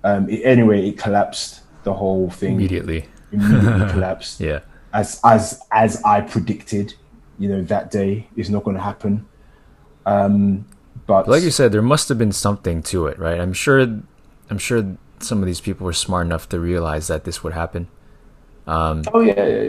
[0.02, 1.60] Um, it, anyway, it collapsed.
[1.84, 3.04] The whole thing Immediately.
[3.30, 4.60] immediately collapsed Yeah.
[4.92, 6.94] as as as I predicted,
[7.38, 9.24] you know, that day is not going to happen.
[10.04, 10.66] Um,
[11.06, 13.40] but like you said, there must have been something to it, right?
[13.40, 13.80] I'm sure.
[14.48, 17.88] I'm sure some of these people were smart enough to realize that this would happen.
[18.66, 19.62] Um, oh yeah, yeah,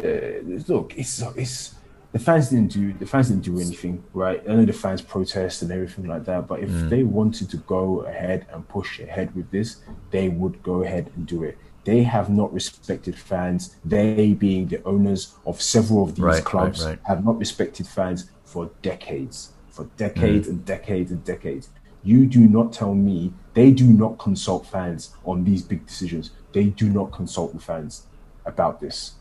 [0.45, 1.75] yeah, look, it's it's
[2.11, 4.41] the fans didn't do the fans didn't do anything, right?
[4.47, 8.01] I know the fans protest and everything like that, but if they wanted to go
[8.01, 9.77] ahead and push ahead with this,
[10.11, 11.57] they would go ahead and do it.
[11.85, 13.75] They have not respected fans.
[13.85, 16.99] They, being the owners of several of these Right, right, clubs, right.
[17.03, 20.57] have not respected fans for decades, for decades mm-hmm.
[20.57, 21.69] and decades and decades.
[22.03, 26.31] You do not tell me they do not consult fans on these big decisions.
[26.51, 28.07] They do not consult the fans
[28.45, 29.13] about this,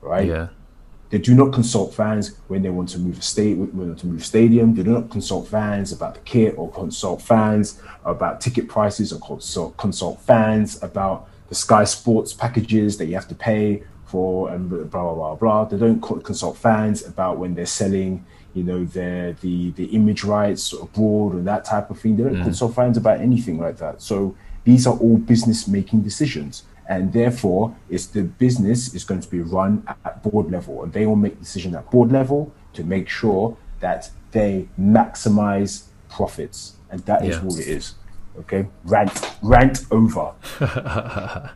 [0.00, 0.26] right?
[0.26, 0.48] yeah.
[1.10, 3.98] They do not consult fans when they want to move a state, when they want
[4.00, 4.74] to move a stadium.
[4.74, 9.20] They do not consult fans about the kit, or consult fans about ticket prices, or
[9.20, 14.68] consult consult fans about the Sky Sports packages that you have to pay for, and
[14.68, 15.64] blah blah blah blah.
[15.66, 18.24] They don't consult fans about when they're selling,
[18.54, 22.16] you know, their the the image rights abroad and that type of thing.
[22.16, 24.00] They don't consult fans about anything like that.
[24.02, 29.28] So these are all business making decisions and therefore it's the business is going to
[29.30, 33.08] be run at board level and they will make decision at board level to make
[33.08, 37.42] sure that they maximize profits and that is Yeah.
[37.42, 37.94] what it is
[38.38, 40.32] okay rant rant over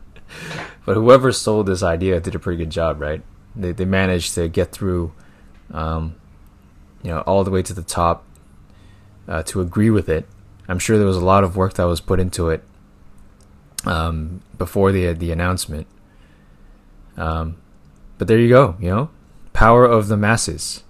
[0.85, 3.21] But whoever sold this idea did a pretty good job, right?
[3.55, 5.11] They they managed to get through,
[5.71, 6.15] um,
[7.03, 8.25] you know, all the way to the top
[9.27, 10.25] uh, to agree with it.
[10.67, 12.63] I'm sure there was a lot of work that was put into it
[13.85, 15.87] um, before the the announcement.
[17.17, 17.57] Um,
[18.17, 18.75] but there you go.
[18.79, 19.09] You know,
[19.53, 20.83] power of the masses,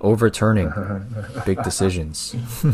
[0.00, 0.72] overturning
[1.46, 2.34] big decisions.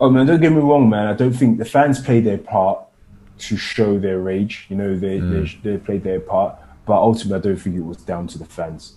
[0.00, 2.80] oh man don't get me wrong man i don't think the fans played their part
[3.38, 7.40] to show their rage you know they they, they played their part but ultimately i
[7.40, 8.94] don't think it was down to the fans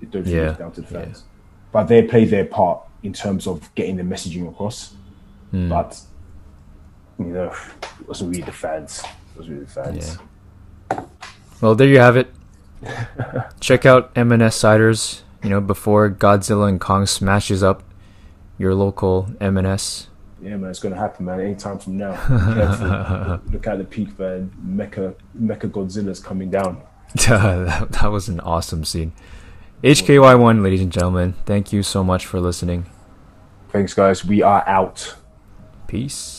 [0.00, 1.06] i don't think it was down to the yeah.
[1.72, 4.94] But they play their part in terms of getting the messaging across
[5.50, 5.68] Hmm.
[5.70, 5.98] but
[7.18, 7.50] you know
[8.00, 9.02] it wasn't really the fans
[9.34, 10.18] it was really the fans
[10.90, 11.00] Yeah.
[11.60, 12.28] Well, there you have it.
[13.60, 15.22] Check out M&S ciders.
[15.42, 17.82] You know, before Godzilla and Kong smashes up
[18.58, 20.06] your local M&S.
[20.40, 21.40] Yeah, man, it's gonna happen, man.
[21.40, 22.12] Anytime from now.
[23.52, 24.52] Look at the peak, man.
[24.64, 26.80] Mecha, Mecha Godzilla's coming down.
[27.26, 29.12] that, that was an awesome scene.
[29.82, 32.86] HKY1, ladies and gentlemen, thank you so much for listening.
[33.70, 34.24] Thanks, guys.
[34.24, 35.14] We are out.
[35.86, 36.37] Peace.